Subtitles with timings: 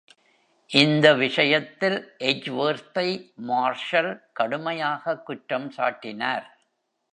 [0.69, 1.97] இந்த விஷயத்தில்
[2.19, 3.05] எட்ஜ்வொர்த்தை
[3.49, 6.45] மார்ஷல் கடுமையாக குற்றம் சாட்டினார்.